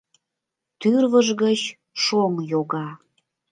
Тӱрвыж 0.79 1.27
гыч 1.43 1.61
шоҥ 2.03 2.33
йога. 2.51 2.87